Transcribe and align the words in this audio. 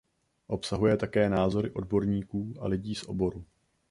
Obsahuje 0.47 0.97
také 0.97 1.29
názory 1.29 1.71
odborníků 1.71 2.53
a 2.59 2.67
lidí 2.67 2.95
z 2.95 3.03
oboru. 3.03 3.45